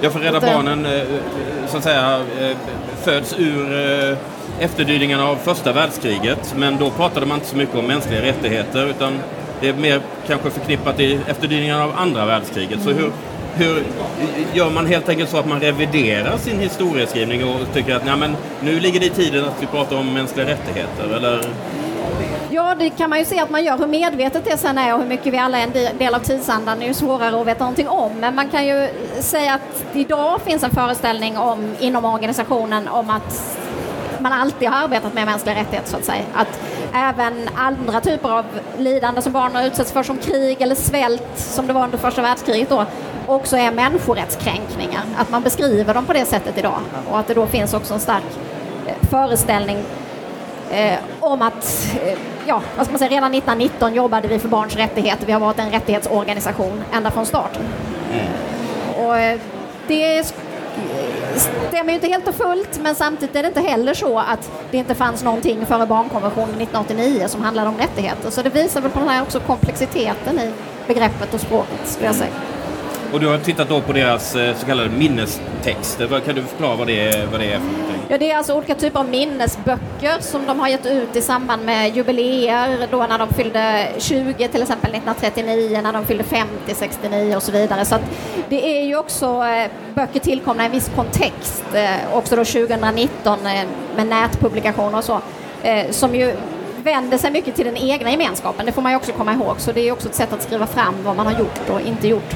Ja, 0.02 0.10
för 0.10 0.20
Rädda 0.20 0.40
Barnen 0.40 0.88
så 1.68 1.78
att 1.78 1.84
säga 1.84 2.22
föds 3.04 3.36
ur 3.40 4.18
efterdyningarna 4.60 5.28
av 5.28 5.36
första 5.36 5.74
världskriget. 5.74 6.56
Men 6.58 6.78
då 6.78 6.90
pratade 6.90 7.26
man 7.26 7.38
inte 7.38 7.50
så 7.50 7.58
mycket 7.58 7.76
om 7.76 7.86
mänskliga 7.86 8.22
rättigheter 8.22 8.86
utan 8.86 9.20
det 9.62 9.70
är 9.70 9.74
mer 9.74 10.02
kanske 10.28 10.50
förknippat 10.50 11.00
i 11.00 11.20
efterdyningarna 11.28 11.84
av 11.84 11.94
andra 11.98 12.26
världskriget. 12.26 12.82
Så 12.84 12.90
hur, 12.90 13.12
hur 13.56 13.84
gör 14.54 14.70
man 14.70 14.86
helt 14.86 15.10
enkelt 15.10 15.30
så 15.30 15.38
att 15.38 15.48
man 15.48 15.60
reviderar 15.60 16.38
sin 16.38 16.60
historieskrivning 16.60 17.44
och 17.44 17.74
tycker 17.74 17.96
att 17.96 18.06
nej, 18.06 18.18
men 18.18 18.36
nu 18.62 18.80
ligger 18.80 19.00
det 19.00 19.06
i 19.06 19.10
tiden 19.10 19.46
att 19.46 19.62
vi 19.62 19.66
pratar 19.66 19.98
om 19.98 20.14
mänskliga 20.14 20.46
rättigheter? 20.46 21.16
Eller? 21.16 21.42
Ja, 22.50 22.76
det 22.80 22.90
kan 22.90 23.10
man 23.10 23.20
ju 23.20 23.26
se 23.26 23.40
att 23.40 23.50
man 23.50 23.64
gör. 23.64 23.78
Hur 23.78 23.88
medvetet 23.88 24.46
det 24.46 24.58
sen 24.58 24.78
är 24.78 24.94
och 24.94 25.00
hur 25.00 25.08
mycket 25.08 25.34
vi 25.34 25.38
alla 25.38 25.58
är 25.58 25.64
en 25.64 25.98
del 25.98 26.16
av 26.16 26.20
tidsandan 26.20 26.82
är 26.82 26.88
ju 26.88 26.94
svårare 26.94 27.42
att 27.42 27.48
veta 27.48 27.64
någonting 27.64 27.88
om. 27.88 28.12
Men 28.20 28.36
man 28.36 28.50
kan 28.50 28.68
ju 28.68 28.90
säga 29.20 29.54
att 29.54 29.86
idag 29.94 30.42
finns 30.42 30.64
en 30.64 30.72
föreställning 30.72 31.38
om, 31.38 31.76
inom 31.80 32.06
organisationen 32.06 32.88
om 32.88 33.10
att 33.10 33.57
man 34.30 34.42
alltid 34.42 34.70
har 34.70 34.84
arbetat 34.84 35.14
med 35.14 35.26
mänskliga 35.26 35.56
rättigheter 35.56 35.90
så 35.90 35.98
att 35.98 36.06
säga. 36.06 36.24
Att 36.34 36.60
även 36.94 37.50
andra 37.56 38.02
typer 38.02 38.30
av 38.30 38.46
lidande 38.78 39.22
som 39.22 39.32
barn 39.32 39.56
har 39.56 39.64
utsatts 39.64 39.92
för 39.92 40.04
som 40.04 40.18
krig 40.18 40.62
eller 40.62 40.76
svält 40.76 41.28
som 41.36 41.68
det 41.68 41.74
var 41.74 41.84
under 41.84 41.98
första 41.98 42.22
världskriget 42.22 42.70
då 42.70 42.86
också 43.28 43.58
är 43.58 43.72
människorättskränkningar. 43.72 45.02
Att 45.18 45.30
man 45.30 45.44
beskriver 45.44 45.94
dem 45.94 46.06
på 46.06 46.14
det 46.14 46.26
sättet 46.26 46.58
idag 46.58 46.80
och 47.10 47.20
att 47.20 47.28
det 47.28 47.34
då 47.34 47.46
finns 47.46 47.74
också 47.74 47.94
en 47.94 48.00
stark 48.00 48.24
eh, 48.88 49.10
föreställning 49.10 49.78
eh, 50.72 51.00
om 51.20 51.42
att, 51.42 51.88
eh, 52.06 52.18
ja, 52.46 52.62
vad 52.78 52.86
ska 52.86 52.92
man 52.92 53.00
säga, 53.00 53.12
redan 53.12 53.34
1919 53.34 53.94
jobbade 53.94 54.28
vi 54.28 54.40
för 54.40 54.48
barns 54.48 54.76
rättigheter. 54.76 55.26
Vi 55.26 55.32
har 55.32 55.40
varit 55.40 55.60
en 55.60 55.72
rättighetsorganisation 55.72 56.84
ända 56.94 57.12
från 57.12 57.26
starten. 57.26 57.62
Och 58.98 59.20
eh, 59.20 59.40
det 59.88 60.34
stämmer 61.70 61.90
ju 61.90 61.96
inte 61.96 62.08
helt 62.08 62.28
och 62.28 62.36
fullt, 62.36 62.80
men 62.82 62.96
samtidigt 62.96 63.36
är 63.36 63.42
det 63.42 63.48
inte 63.48 63.62
heller 63.62 63.94
så 63.94 64.20
att 64.20 64.52
det 64.72 64.78
inte 64.78 64.96
fanns 64.96 65.24
någonting 65.24 65.66
före 65.66 65.86
barnkonventionen 65.86 66.62
1989 66.62 67.26
som 67.28 67.42
handlade 67.42 67.70
om 67.70 67.78
rättigheter. 67.78 68.30
Så 68.30 68.42
det 68.42 68.50
visar 68.50 68.82
väl 68.82 68.92
på 68.92 69.00
den 69.00 69.08
här 69.10 69.22
också 69.22 69.40
komplexiteten 69.40 70.40
i 70.40 70.52
begreppet 70.88 71.34
och 71.34 71.40
språket, 71.40 71.80
skulle 71.86 72.06
jag 72.06 72.16
säga. 72.16 72.32
Och 73.14 73.20
du 73.20 73.28
har 73.28 73.38
tittat 73.38 73.70
då 73.70 73.82
på 73.82 73.94
deras 73.94 74.36
eh, 74.36 74.56
så 74.56 74.66
kallade 74.66 74.90
minnestexter. 74.90 76.20
Kan 76.26 76.36
du 76.36 76.44
förklara 76.44 76.76
vad 76.76 76.88
det 76.88 77.08
är, 77.08 77.26
vad 77.26 77.40
det 77.40 77.54
är 77.54 77.60
för? 77.60 77.87
Ja, 78.10 78.18
det 78.18 78.32
är 78.32 78.38
alltså 78.38 78.54
olika 78.54 78.76
typer 78.76 79.00
av 79.00 79.10
minnesböcker 79.10 80.20
som 80.20 80.46
de 80.46 80.60
har 80.60 80.68
gett 80.68 80.86
ut 80.86 81.16
i 81.16 81.22
samband 81.22 81.66
med 81.66 81.96
jubileer, 81.96 82.88
då 82.92 82.98
när 82.98 83.18
de 83.18 83.34
fyllde 83.34 83.90
20 83.98 84.48
till 84.48 84.62
exempel 84.62 84.90
1939, 84.92 85.80
när 85.84 85.94
de 85.94 86.06
fyllde 86.06 86.24
50 86.24 86.76
69 86.76 87.36
och 87.36 87.44
så 87.44 87.52
vidare. 87.52 87.86
Så 87.86 87.96
att 87.96 88.02
det 88.50 88.80
är 88.80 88.86
ju 88.86 88.98
också 88.98 89.26
eh, 89.26 89.72
böcker 89.96 90.20
tillkomna 90.20 90.64
i 90.64 90.66
en 90.66 90.72
viss 90.72 90.92
kontext, 90.96 91.64
eh, 91.74 92.18
också 92.18 92.36
då 92.36 92.46
2019 92.46 93.46
eh, 93.46 93.64
med 93.96 94.08
nätpublikationer 94.08 94.98
och 94.98 95.04
så, 95.04 95.22
som 95.90 96.16
ju 96.16 96.36
vänder 96.84 97.18
sig 97.18 97.32
mycket 97.32 97.56
till 97.56 97.66
den 97.66 97.78
egna 97.78 98.12
gemenskapen, 98.12 98.66
det 98.66 98.72
får 98.72 98.82
man 98.82 98.92
ju 98.92 98.96
också 98.96 99.12
komma 99.12 99.34
ihåg. 99.34 99.56
Så 99.60 99.72
det 99.72 99.88
är 99.88 99.92
också 99.92 100.08
ett 100.10 100.16
sätt 100.16 100.34
att 100.34 100.44
skriva 100.44 100.68
fram 100.68 100.96
vad 101.04 101.16
man 101.16 101.26
har 101.26 101.40
gjort 101.40 101.70
och 101.70 101.82
inte 101.82 102.08
gjort 102.08 102.36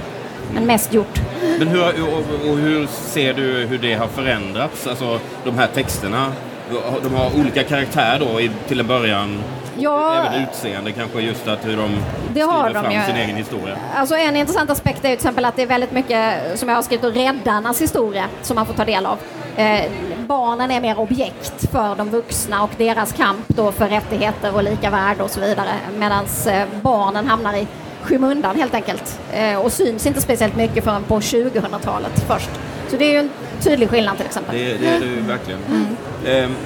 men 0.54 0.66
mest 0.66 0.94
gjort. 0.94 1.20
Men 1.60 1.68
hur, 1.68 1.82
och, 1.82 2.50
och 2.50 2.58
hur 2.58 2.88
ser 2.88 3.34
du 3.34 3.44
hur 3.44 3.78
det 3.78 3.94
har 3.94 4.08
förändrats? 4.08 4.88
Alltså 4.88 5.20
de 5.44 5.58
här 5.58 5.68
texterna, 5.68 6.34
de 7.04 7.14
har 7.14 7.40
olika 7.40 7.64
karaktär 7.64 8.20
då 8.20 8.42
i, 8.42 8.52
till 8.68 8.80
en 8.80 8.88
början? 8.88 9.44
Ja, 9.78 10.26
även 10.26 10.44
utseende 10.44 10.92
kanske, 10.92 11.22
just 11.22 11.48
att 11.48 11.66
hur 11.66 11.78
de 11.78 11.92
det 12.34 12.42
skriver 12.42 12.74
de 12.74 12.84
fram 12.84 12.94
ju. 12.94 13.02
sin 13.06 13.16
egen 13.16 13.36
historia. 13.36 13.78
Alltså 13.96 14.16
en 14.16 14.36
intressant 14.36 14.70
aspekt 14.70 14.98
är 14.98 15.02
till 15.02 15.12
exempel 15.12 15.46
att 15.46 15.56
det 15.56 15.62
är 15.62 15.68
väldigt 15.68 15.92
mycket, 15.92 16.60
som 16.60 16.70
jag 16.70 16.76
har 16.76 16.82
skrivit, 16.82 17.16
räddarnas 17.16 17.82
historia 17.82 18.26
som 18.42 18.56
man 18.56 18.66
får 18.66 18.74
ta 18.74 18.86
del 18.86 19.06
av. 19.06 19.18
Eh, 19.56 19.82
barnen 20.28 20.72
är 20.72 20.82
mer 20.82 21.00
objekt 21.00 21.72
för 21.72 21.96
de 21.96 22.10
vuxna 22.10 22.64
och 22.64 22.70
deras 22.78 23.14
kamp 23.14 23.46
då 23.48 23.72
för 23.72 23.88
rättigheter 23.88 24.56
och 24.56 24.64
lika 24.64 24.90
värde 24.90 25.24
och 25.24 25.30
så 25.30 25.40
vidare. 25.40 25.70
Medan 25.98 26.26
eh, 26.48 26.64
barnen 26.82 27.28
hamnar 27.28 27.54
i 27.54 27.68
skymundan 28.04 28.56
helt 28.56 28.74
enkelt 28.74 29.20
eh, 29.34 29.56
och 29.56 29.72
syns 29.72 30.06
inte 30.06 30.22
speciellt 30.22 30.56
mycket 30.56 30.84
förrän 30.84 31.04
på 31.04 31.20
2000-talet 31.20 32.24
först. 32.28 32.50
Så 32.88 32.98
det 32.98 33.06
är 33.06 33.12
ju 33.12 33.18
en 33.18 33.30
tydlig 33.62 33.90
skillnad 33.90 34.18
till 34.18 34.26
exempel. 34.26 34.56
Det, 34.56 34.78
det 34.78 34.88
är 34.88 35.00
det 35.00 35.06
ju 35.06 35.22
verkligen. 35.22 35.60
Mm. 35.70 36.44
Eh, 36.44 36.58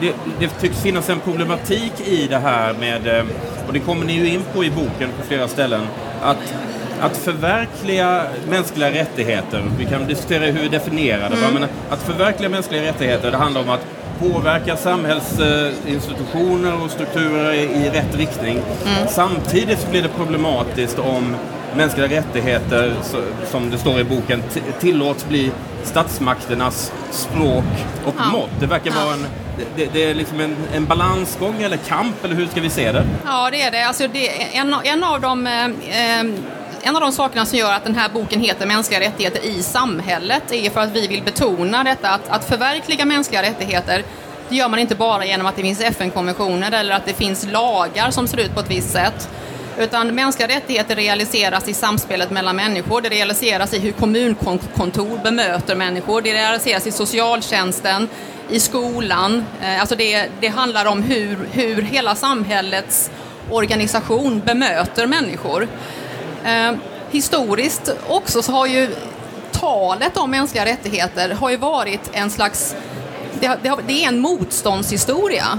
det, 0.00 0.12
det, 0.38 0.48
tycks 0.48 0.82
finnas 0.82 1.10
en 1.10 1.20
problematik 1.20 1.92
i 2.06 2.26
det 2.26 2.38
här 2.38 2.74
med, 2.80 3.06
eh, 3.06 3.24
och 3.66 3.72
det 3.72 3.80
kommer 3.80 4.06
ni 4.06 4.12
ju 4.12 4.28
in 4.28 4.42
på 4.54 4.64
i 4.64 4.70
boken 4.70 5.10
på 5.20 5.26
flera 5.26 5.48
ställen, 5.48 5.86
att 6.22 6.54
att 7.02 7.16
förverkliga 7.16 8.22
mänskliga 8.48 8.90
rättigheter, 8.90 9.64
vi 9.78 9.84
kan 9.84 10.06
diskutera 10.06 10.44
hur 10.44 10.62
vi 10.62 10.68
definierar 10.68 11.30
det, 11.30 11.36
mm. 11.36 11.54
men 11.54 11.68
att 11.90 12.02
förverkliga 12.02 12.48
mänskliga 12.48 12.82
rättigheter, 12.82 13.30
det 13.30 13.36
handlar 13.36 13.60
om 13.60 13.70
att 13.70 13.86
påverka 14.22 14.76
samhällsinstitutioner 14.76 16.84
och 16.84 16.90
strukturer 16.90 17.52
i 17.52 17.90
rätt 17.90 18.16
riktning. 18.16 18.60
Mm. 18.86 19.08
Samtidigt 19.08 19.90
blir 19.90 20.02
det 20.02 20.08
problematiskt 20.08 20.98
om 20.98 21.36
mänskliga 21.76 22.08
rättigheter, 22.08 22.94
som 23.50 23.70
det 23.70 23.78
står 23.78 24.00
i 24.00 24.04
boken, 24.04 24.42
tillåts 24.80 25.28
bli 25.28 25.50
statsmakternas 25.84 26.92
språk 27.10 27.64
och 28.06 28.14
ja. 28.18 28.24
mått. 28.32 28.50
Det 28.60 28.66
verkar 28.66 28.90
ja. 28.90 29.04
vara 29.04 29.14
en, 29.14 29.26
det, 29.76 29.88
det, 29.92 30.04
är 30.04 30.14
liksom 30.14 30.40
en, 30.40 30.56
en, 30.74 30.86
balansgång 30.86 31.62
eller 31.62 31.76
kamp, 31.76 32.24
eller 32.24 32.34
hur 32.34 32.46
ska 32.46 32.60
vi 32.60 32.70
se 32.70 32.92
det? 32.92 33.04
Ja, 33.24 33.50
det 33.50 33.62
är 33.62 33.70
det. 33.70 33.86
Alltså 33.86 34.08
det 34.12 34.56
en, 34.56 34.74
en 34.84 35.04
av 35.04 35.20
de 35.20 35.46
eh, 35.46 35.64
eh 35.64 36.24
en 36.82 36.96
av 36.96 37.00
de 37.00 37.12
sakerna 37.12 37.46
som 37.46 37.58
gör 37.58 37.72
att 37.72 37.84
den 37.84 37.94
här 37.94 38.08
boken 38.08 38.40
heter 38.40 38.66
Mänskliga 38.66 39.00
rättigheter 39.00 39.44
i 39.44 39.62
samhället 39.62 40.52
är 40.52 40.70
för 40.70 40.80
att 40.80 40.90
vi 40.90 41.06
vill 41.06 41.22
betona 41.22 41.84
detta 41.84 42.08
att, 42.10 42.28
att 42.28 42.44
förverkliga 42.44 43.04
mänskliga 43.04 43.42
rättigheter 43.42 44.04
det 44.48 44.56
gör 44.56 44.68
man 44.68 44.78
inte 44.78 44.94
bara 44.94 45.24
genom 45.24 45.46
att 45.46 45.56
det 45.56 45.62
finns 45.62 45.80
FN-konventioner 45.80 46.72
eller 46.72 46.94
att 46.94 47.06
det 47.06 47.14
finns 47.14 47.46
lagar 47.46 48.10
som 48.10 48.28
ser 48.28 48.40
ut 48.40 48.54
på 48.54 48.60
ett 48.60 48.70
visst 48.70 48.90
sätt. 48.90 49.28
Utan 49.78 50.14
mänskliga 50.14 50.48
rättigheter 50.48 50.96
realiseras 50.96 51.68
i 51.68 51.74
samspelet 51.74 52.30
mellan 52.30 52.56
människor. 52.56 53.00
Det 53.00 53.08
realiseras 53.08 53.74
i 53.74 53.78
hur 53.78 53.92
kommunkontor 53.92 55.22
bemöter 55.22 55.76
människor. 55.76 56.22
Det 56.22 56.32
realiseras 56.32 56.86
i 56.86 56.92
socialtjänsten, 56.92 58.08
i 58.50 58.60
skolan. 58.60 59.44
Eh, 59.62 59.80
alltså 59.80 59.96
det, 59.96 60.28
det 60.40 60.48
handlar 60.48 60.86
om 60.86 61.02
hur, 61.02 61.38
hur 61.52 61.82
hela 61.82 62.14
samhällets 62.14 63.10
organisation 63.50 64.42
bemöter 64.44 65.06
människor. 65.06 65.68
Eh, 66.44 66.72
historiskt 67.10 67.90
också 68.08 68.42
så 68.42 68.52
har 68.52 68.66
ju 68.66 68.88
talet 69.52 70.16
om 70.16 70.30
mänskliga 70.30 70.64
rättigheter 70.64 71.30
har 71.30 71.50
ju 71.50 71.56
varit 71.56 72.10
en 72.12 72.30
slags, 72.30 72.76
det, 73.40 73.58
det, 73.62 73.76
det 73.86 74.04
är 74.04 74.08
en 74.08 74.20
motståndshistoria. 74.20 75.58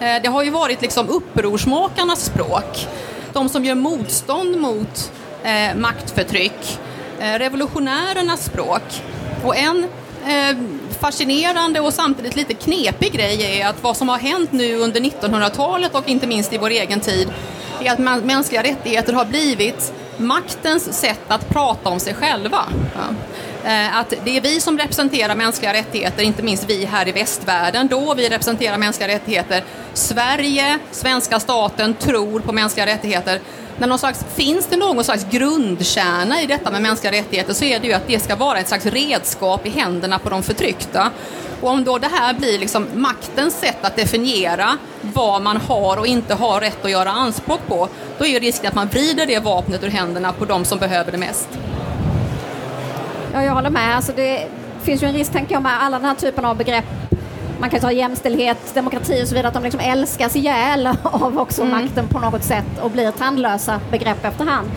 Eh, 0.00 0.22
det 0.22 0.28
har 0.28 0.42
ju 0.42 0.50
varit 0.50 0.82
liksom 0.82 1.08
upprorsmakarnas 1.08 2.24
språk. 2.24 2.86
De 3.32 3.48
som 3.48 3.64
gör 3.64 3.74
motstånd 3.74 4.60
mot 4.60 5.12
eh, 5.42 5.76
maktförtryck. 5.76 6.78
Eh, 7.20 7.38
revolutionärernas 7.38 8.44
språk. 8.44 9.02
Och 9.44 9.56
en 9.56 9.84
eh, 10.26 10.56
fascinerande 11.00 11.80
och 11.80 11.94
samtidigt 11.94 12.36
lite 12.36 12.54
knepig 12.54 13.12
grej 13.12 13.60
är 13.60 13.68
att 13.68 13.82
vad 13.82 13.96
som 13.96 14.08
har 14.08 14.18
hänt 14.18 14.52
nu 14.52 14.76
under 14.76 15.00
1900-talet 15.00 15.94
och 15.94 16.08
inte 16.08 16.26
minst 16.26 16.52
i 16.52 16.58
vår 16.58 16.70
egen 16.70 17.00
tid 17.00 17.32
är 17.80 17.92
att 17.92 18.24
mänskliga 18.24 18.62
rättigheter 18.62 19.12
har 19.12 19.24
blivit 19.24 19.92
maktens 20.16 20.98
sätt 21.00 21.20
att 21.28 21.48
prata 21.48 21.90
om 21.90 22.00
sig 22.00 22.14
själva. 22.14 22.64
Eh, 23.64 23.98
att 23.98 24.14
det 24.24 24.36
är 24.36 24.40
vi 24.40 24.60
som 24.60 24.78
representerar 24.78 25.34
mänskliga 25.34 25.72
rättigheter, 25.72 26.22
inte 26.22 26.42
minst 26.42 26.64
vi 26.70 26.84
här 26.84 27.08
i 27.08 27.12
västvärlden 27.12 27.88
då 27.88 28.14
vi 28.14 28.28
representerar 28.28 28.78
mänskliga 28.78 29.08
rättigheter. 29.08 29.64
Sverige, 29.94 30.78
svenska 30.90 31.40
staten, 31.40 31.94
tror 31.94 32.40
på 32.40 32.52
mänskliga 32.52 32.86
rättigheter. 32.86 33.40
Men 33.78 33.88
någon 33.88 33.98
slags, 33.98 34.24
finns 34.34 34.66
det 34.66 34.76
någon 34.76 35.04
slags 35.04 35.26
grundkärna 35.30 36.42
i 36.42 36.46
detta 36.46 36.70
med 36.70 36.82
mänskliga 36.82 37.12
rättigheter 37.12 37.54
så 37.54 37.64
är 37.64 37.80
det 37.80 37.86
ju 37.86 37.92
att 37.92 38.06
det 38.06 38.22
ska 38.22 38.36
vara 38.36 38.58
ett 38.58 38.68
slags 38.68 38.86
redskap 38.86 39.66
i 39.66 39.70
händerna 39.70 40.18
på 40.18 40.30
de 40.30 40.42
förtryckta. 40.42 41.10
Och 41.60 41.70
om 41.70 41.84
då 41.84 41.98
det 41.98 42.08
här 42.12 42.34
blir 42.34 42.58
liksom 42.58 42.86
maktens 42.94 43.54
sätt 43.60 43.78
att 43.80 43.96
definiera 43.96 44.78
vad 45.00 45.42
man 45.42 45.56
har 45.56 45.96
och 45.96 46.06
inte 46.06 46.34
har 46.34 46.60
rätt 46.60 46.84
att 46.84 46.90
göra 46.90 47.10
anspråk 47.10 47.60
på, 47.66 47.88
då 48.22 48.26
är 48.26 48.40
risken 48.40 48.68
att 48.68 48.74
man 48.74 48.88
vrider 48.88 49.26
det 49.26 49.38
vapnet 49.38 49.84
ur 49.84 49.90
händerna 49.90 50.32
på 50.32 50.44
de 50.44 50.64
som 50.64 50.78
behöver 50.78 51.12
det 51.12 51.18
mest. 51.18 51.48
Ja, 53.32 53.44
jag 53.44 53.52
håller 53.52 53.70
med. 53.70 53.96
Alltså 53.96 54.12
det 54.16 54.46
finns 54.82 55.02
ju 55.02 55.06
en 55.06 55.14
risk, 55.14 55.32
tänker 55.32 55.52
jag, 55.52 55.62
med 55.62 55.82
alla 55.82 55.98
den 55.98 56.08
här 56.08 56.14
typen 56.14 56.44
av 56.44 56.56
begrepp. 56.56 56.84
Man 57.60 57.70
kan 57.70 57.80
ta 57.80 57.92
jämställdhet, 57.92 58.74
demokrati 58.74 59.22
och 59.22 59.28
så 59.28 59.34
vidare, 59.34 59.48
att 59.48 59.54
de 59.54 59.62
liksom 59.62 59.80
älskas 59.80 60.36
ihjäl 60.36 60.88
av 61.02 61.38
också 61.38 61.62
mm. 61.62 61.82
makten 61.82 62.08
på 62.08 62.18
något 62.18 62.44
sätt 62.44 62.80
och 62.80 62.90
blir 62.90 63.10
tandlösa 63.10 63.80
begrepp 63.90 64.24
efterhand. 64.24 64.70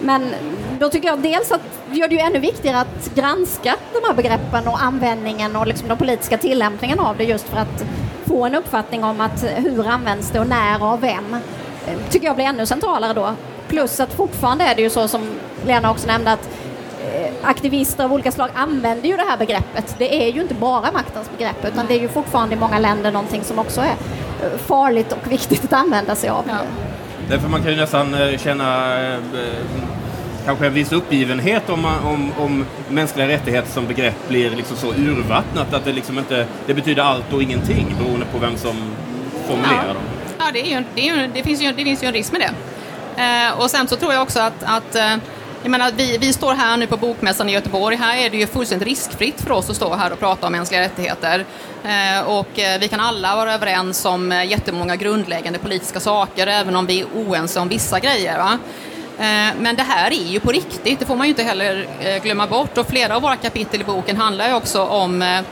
Men 0.00 0.34
då 0.80 0.88
tycker 0.88 1.08
jag 1.08 1.22
dels 1.22 1.52
att 1.52 1.60
det 1.90 1.96
gör 1.96 2.08
det 2.08 2.14
ju 2.14 2.20
ännu 2.20 2.38
viktigare 2.38 2.80
att 2.80 3.14
granska 3.14 3.76
de 3.92 4.06
här 4.06 4.14
begreppen 4.14 4.68
och 4.68 4.82
användningen 4.82 5.56
och 5.56 5.66
liksom 5.66 5.88
den 5.88 5.96
politiska 5.96 6.38
tillämpningen 6.38 7.00
av 7.00 7.16
det 7.16 7.24
just 7.24 7.48
för 7.48 7.56
att 7.56 7.84
få 8.26 8.44
en 8.44 8.54
uppfattning 8.54 9.04
om 9.04 9.20
att 9.20 9.44
hur 9.56 9.86
används 9.86 10.30
det 10.30 10.40
och 10.40 10.46
när 10.46 10.82
och 10.82 10.88
av 10.88 11.00
vem 11.00 11.36
tycker 12.10 12.26
jag 12.26 12.36
blir 12.36 12.44
ännu 12.44 12.66
centralare 12.66 13.12
då. 13.12 13.34
Plus 13.68 14.00
att 14.00 14.12
fortfarande 14.12 14.64
är 14.64 14.74
det 14.74 14.82
ju 14.82 14.90
så 14.90 15.08
som 15.08 15.20
Lena 15.66 15.90
också 15.90 16.06
nämnde 16.06 16.32
att 16.32 16.48
eh, 17.14 17.32
aktivister 17.42 18.04
av 18.04 18.12
olika 18.12 18.32
slag 18.32 18.50
använder 18.54 19.08
ju 19.08 19.16
det 19.16 19.24
här 19.28 19.36
begreppet. 19.36 19.94
Det 19.98 20.24
är 20.24 20.32
ju 20.32 20.42
inte 20.42 20.54
bara 20.54 20.92
maktens 20.92 21.30
begrepp 21.38 21.64
utan 21.64 21.86
det 21.86 21.94
är 21.94 22.00
ju 22.00 22.08
fortfarande 22.08 22.54
i 22.54 22.58
många 22.58 22.78
länder 22.78 23.12
någonting 23.12 23.44
som 23.44 23.58
också 23.58 23.80
är 23.80 23.94
eh, 24.42 24.58
farligt 24.58 25.12
och 25.12 25.30
viktigt 25.32 25.64
att 25.64 25.72
använda 25.72 26.14
sig 26.14 26.30
av. 26.30 26.44
Ja. 26.48 26.54
Därför 27.28 27.48
man 27.48 27.62
kan 27.62 27.70
ju 27.70 27.76
nästan 27.76 28.14
eh, 28.14 28.38
känna 28.38 28.92
kanske 30.44 30.66
en 30.66 30.74
viss 30.74 30.92
uppgivenhet 30.92 31.70
om, 31.70 31.84
om, 31.84 32.32
om 32.38 32.64
mänskliga 32.88 33.28
rättigheter 33.28 33.70
som 33.70 33.86
begrepp 33.86 34.28
blir 34.28 34.50
liksom 34.50 34.76
så 34.76 34.94
urvattnat 34.94 35.74
att 35.74 35.84
det, 35.84 35.92
liksom 35.92 36.18
inte, 36.18 36.46
det 36.66 36.74
betyder 36.74 37.02
allt 37.02 37.32
och 37.32 37.42
ingenting 37.42 37.96
beroende 37.98 38.26
på 38.26 38.38
vem 38.38 38.56
som 38.56 38.76
formulerar 39.46 39.86
ja. 39.86 39.94
dem. 39.94 40.02
Ja, 40.44 40.50
det, 40.52 40.60
är 40.60 40.78
ju, 40.78 40.84
det, 40.94 41.08
är 41.08 41.16
ju, 41.16 41.26
det, 41.34 41.42
finns 41.42 41.62
ju, 41.62 41.72
det 41.72 41.84
finns 41.84 42.02
ju 42.02 42.06
en 42.06 42.12
risk 42.12 42.32
med 42.32 42.40
det. 42.40 42.52
Eh, 43.22 43.60
och 43.60 43.70
sen 43.70 43.88
så 43.88 43.96
tror 43.96 44.12
jag 44.12 44.22
också 44.22 44.40
att, 44.40 44.62
att 44.62 44.94
eh, 44.94 45.16
jag 45.62 45.70
menar, 45.70 45.92
vi, 45.96 46.18
vi 46.18 46.32
står 46.32 46.54
här 46.54 46.76
nu 46.76 46.86
på 46.86 46.96
Bokmässan 46.96 47.48
i 47.48 47.52
Göteborg. 47.52 47.96
Här 47.96 48.16
är 48.16 48.30
det 48.30 48.36
ju 48.36 48.46
fullständigt 48.46 48.88
riskfritt 48.88 49.40
för 49.40 49.52
oss 49.52 49.70
att 49.70 49.76
stå 49.76 49.94
här 49.94 50.12
och 50.12 50.18
prata 50.18 50.46
om 50.46 50.52
mänskliga 50.52 50.80
rättigheter. 50.80 51.44
Eh, 51.84 52.28
och 52.28 52.58
eh, 52.58 52.80
vi 52.80 52.88
kan 52.88 53.00
alla 53.00 53.36
vara 53.36 53.54
överens 53.54 54.04
om 54.04 54.32
eh, 54.32 54.44
jättemånga 54.44 54.96
grundläggande 54.96 55.58
politiska 55.58 56.00
saker, 56.00 56.46
även 56.46 56.76
om 56.76 56.86
vi 56.86 57.00
är 57.00 57.06
oense 57.14 57.60
om 57.60 57.68
vissa 57.68 58.00
grejer. 58.00 58.38
Va? 58.38 58.58
Eh, 59.18 59.54
men 59.58 59.76
det 59.76 59.82
här 59.82 60.10
är 60.10 60.32
ju 60.32 60.40
på 60.40 60.52
riktigt, 60.52 60.98
det 60.98 61.06
får 61.06 61.16
man 61.16 61.26
ju 61.26 61.30
inte 61.30 61.42
heller 61.42 61.86
glömma 62.22 62.46
bort. 62.46 62.78
Och 62.78 62.86
flera 62.88 63.16
av 63.16 63.22
våra 63.22 63.36
kapitel 63.36 63.80
i 63.80 63.84
boken 63.84 64.16
handlar 64.16 64.48
ju 64.48 64.54
också 64.54 64.84
om 64.84 65.42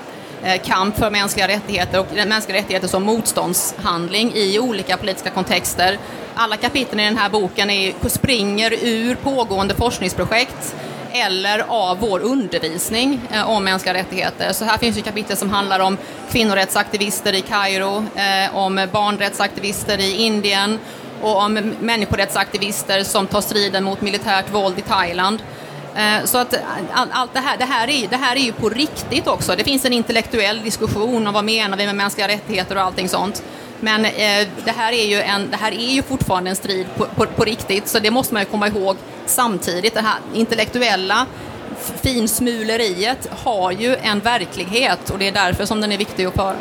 Eh, 0.44 0.60
kamp 0.62 0.96
för 0.96 1.10
mänskliga 1.10 1.48
rättigheter 1.48 2.00
och 2.00 2.28
mänskliga 2.28 2.58
rättigheter 2.58 2.88
som 2.88 3.02
motståndshandling 3.02 4.32
i 4.34 4.58
olika 4.58 4.96
politiska 4.96 5.30
kontexter. 5.30 5.98
Alla 6.34 6.56
kapitlen 6.56 7.00
i 7.00 7.04
den 7.04 7.16
här 7.16 7.30
boken 7.30 7.70
är, 7.70 8.08
springer 8.08 8.74
ur 8.82 9.14
pågående 9.14 9.74
forskningsprojekt 9.74 10.74
eller 11.12 11.64
av 11.68 11.98
vår 11.98 12.20
undervisning 12.20 13.20
eh, 13.32 13.50
om 13.50 13.64
mänskliga 13.64 13.94
rättigheter. 13.94 14.52
Så 14.52 14.64
här 14.64 14.78
finns 14.78 14.98
ju 14.98 15.02
kapitel 15.02 15.36
som 15.36 15.50
handlar 15.50 15.80
om 15.80 15.96
kvinnorättsaktivister 16.30 17.34
i 17.34 17.40
Kairo, 17.40 18.04
eh, 18.14 18.56
om 18.56 18.88
barnrättsaktivister 18.92 20.00
i 20.00 20.16
Indien 20.16 20.78
och 21.22 21.42
om 21.42 21.74
människorättsaktivister 21.80 23.02
som 23.02 23.26
tar 23.26 23.40
striden 23.40 23.84
mot 23.84 24.00
militärt 24.00 24.50
våld 24.50 24.78
i 24.78 24.82
Thailand. 24.82 25.42
Eh, 25.96 26.24
så 26.24 26.38
att 26.38 26.54
allt 26.90 27.34
det 27.34 27.40
här, 27.40 27.56
det 27.56 27.64
här, 27.64 27.88
är, 27.88 28.08
det 28.08 28.16
här 28.16 28.36
är 28.36 28.40
ju 28.40 28.52
på 28.52 28.68
riktigt 28.68 29.26
också. 29.26 29.56
Det 29.56 29.64
finns 29.64 29.84
en 29.84 29.92
intellektuell 29.92 30.62
diskussion 30.62 31.26
om 31.26 31.34
vad 31.34 31.44
menar 31.44 31.76
vi 31.76 31.86
med 31.86 31.96
mänskliga 31.96 32.28
rättigheter 32.28 32.76
och 32.76 32.82
allting 32.82 33.08
sånt. 33.08 33.42
Men 33.80 34.04
eh, 34.04 34.48
det, 34.64 34.70
här 34.76 34.92
är 34.92 35.06
ju 35.06 35.20
en, 35.20 35.50
det 35.50 35.56
här 35.56 35.72
är 35.72 35.92
ju 35.92 36.02
fortfarande 36.02 36.50
en 36.50 36.56
strid 36.56 36.86
på, 36.96 37.04
på, 37.04 37.26
på 37.26 37.44
riktigt, 37.44 37.88
så 37.88 37.98
det 37.98 38.10
måste 38.10 38.34
man 38.34 38.42
ju 38.42 38.48
komma 38.48 38.68
ihåg 38.68 38.96
samtidigt. 39.26 39.94
Det 39.94 40.00
här 40.00 40.18
intellektuella 40.34 41.26
finsmuleriet 42.02 43.28
har 43.44 43.70
ju 43.70 43.96
en 43.96 44.20
verklighet 44.20 45.10
och 45.10 45.18
det 45.18 45.28
är 45.28 45.32
därför 45.32 45.64
som 45.64 45.80
den 45.80 45.92
är 45.92 45.98
viktig 45.98 46.24
att 46.24 46.34
föra. 46.34 46.56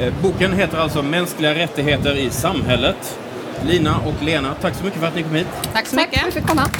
Eh, 0.00 0.12
boken 0.22 0.52
heter 0.52 0.78
alltså 0.78 1.02
Mänskliga 1.02 1.54
rättigheter 1.54 2.16
i 2.16 2.30
samhället. 2.30 3.18
Lina 3.66 3.96
och 3.96 4.22
Lena, 4.22 4.54
tack 4.60 4.74
så 4.74 4.84
mycket 4.84 5.00
för 5.00 5.06
att 5.06 5.14
ni 5.14 5.22
kom 5.22 5.34
hit. 5.34 5.46
Tack 5.72 5.86
så 5.86 5.96
mycket. 5.96 6.12
Tack 6.12 6.20
för 6.20 6.28
att 6.28 6.36
vi 6.36 6.40
fick 6.40 6.48
komma. 6.48 6.70